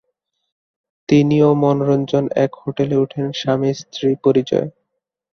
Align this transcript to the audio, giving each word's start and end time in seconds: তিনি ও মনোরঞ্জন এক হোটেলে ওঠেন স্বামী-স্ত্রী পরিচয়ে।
তিনি 1.09 1.37
ও 1.41 1.49
মনোরঞ্জন 1.55 2.25
এক 2.35 2.51
হোটেলে 2.61 2.95
ওঠেন 2.95 3.25
স্বামী-স্ত্রী 3.31 4.09
পরিচয়ে। 4.23 4.67